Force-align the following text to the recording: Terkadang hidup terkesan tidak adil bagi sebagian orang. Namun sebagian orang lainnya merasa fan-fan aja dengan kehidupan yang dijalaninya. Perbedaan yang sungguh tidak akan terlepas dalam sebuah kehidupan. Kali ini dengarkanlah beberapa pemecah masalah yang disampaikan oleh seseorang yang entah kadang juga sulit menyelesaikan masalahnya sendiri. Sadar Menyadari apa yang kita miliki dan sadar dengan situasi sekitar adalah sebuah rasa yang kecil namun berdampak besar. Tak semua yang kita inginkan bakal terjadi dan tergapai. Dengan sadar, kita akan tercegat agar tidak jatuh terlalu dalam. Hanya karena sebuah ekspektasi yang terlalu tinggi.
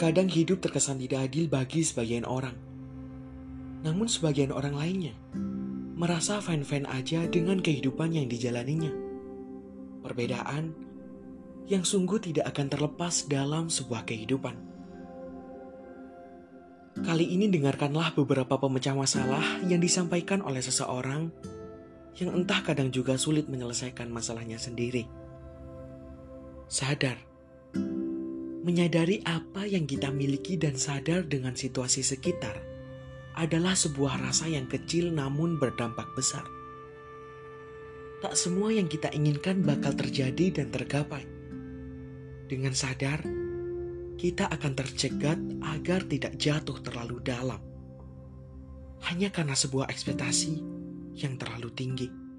Terkadang 0.00 0.32
hidup 0.32 0.64
terkesan 0.64 0.96
tidak 0.96 1.28
adil 1.28 1.44
bagi 1.44 1.84
sebagian 1.84 2.24
orang. 2.24 2.56
Namun 3.84 4.08
sebagian 4.08 4.48
orang 4.48 4.72
lainnya 4.72 5.12
merasa 5.92 6.40
fan-fan 6.40 6.88
aja 6.88 7.28
dengan 7.28 7.60
kehidupan 7.60 8.16
yang 8.16 8.24
dijalaninya. 8.24 8.88
Perbedaan 10.00 10.72
yang 11.68 11.84
sungguh 11.84 12.16
tidak 12.16 12.48
akan 12.48 12.72
terlepas 12.72 13.28
dalam 13.28 13.68
sebuah 13.68 14.08
kehidupan. 14.08 14.56
Kali 17.04 17.36
ini 17.36 17.52
dengarkanlah 17.52 18.16
beberapa 18.16 18.56
pemecah 18.56 18.96
masalah 18.96 19.60
yang 19.68 19.84
disampaikan 19.84 20.40
oleh 20.40 20.64
seseorang 20.64 21.28
yang 22.16 22.32
entah 22.40 22.64
kadang 22.64 22.88
juga 22.88 23.20
sulit 23.20 23.52
menyelesaikan 23.52 24.08
masalahnya 24.08 24.56
sendiri. 24.56 25.04
Sadar 26.72 27.29
Menyadari 28.60 29.24
apa 29.24 29.64
yang 29.64 29.88
kita 29.88 30.12
miliki 30.12 30.60
dan 30.60 30.76
sadar 30.76 31.24
dengan 31.24 31.56
situasi 31.56 32.04
sekitar 32.04 32.60
adalah 33.32 33.72
sebuah 33.72 34.20
rasa 34.20 34.52
yang 34.52 34.68
kecil 34.68 35.08
namun 35.08 35.56
berdampak 35.56 36.04
besar. 36.12 36.44
Tak 38.20 38.36
semua 38.36 38.68
yang 38.68 38.84
kita 38.84 39.08
inginkan 39.16 39.64
bakal 39.64 39.96
terjadi 39.96 40.60
dan 40.60 40.68
tergapai. 40.68 41.24
Dengan 42.52 42.76
sadar, 42.76 43.24
kita 44.20 44.52
akan 44.52 44.72
tercegat 44.76 45.40
agar 45.64 46.04
tidak 46.04 46.36
jatuh 46.36 46.76
terlalu 46.84 47.16
dalam. 47.24 47.64
Hanya 49.08 49.32
karena 49.32 49.56
sebuah 49.56 49.88
ekspektasi 49.88 50.60
yang 51.16 51.40
terlalu 51.40 51.72
tinggi. 51.72 52.29